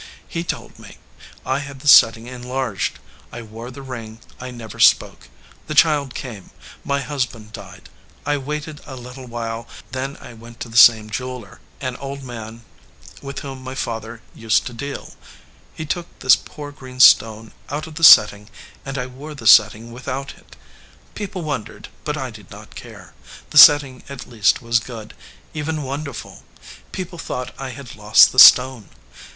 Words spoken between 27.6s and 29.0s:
had lost the stone.